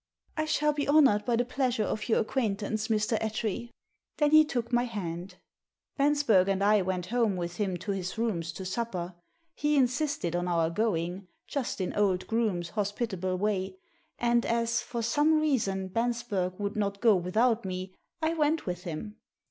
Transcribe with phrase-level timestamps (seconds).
[0.35, 3.19] "I shall be honoured by the pleasure of your acquaintance, Mr.
[3.21, 3.69] Attree."
[4.17, 5.35] Then he took my hand.
[5.95, 9.13] Bensberg and I went home with him to his rooms to supper.
[9.53, 13.77] He insisted on our going— ^just in old Groome's hospitable way—
[14.17, 17.93] and as, for some reason, Bensberg would not go without me,
[18.23, 19.17] I went with him.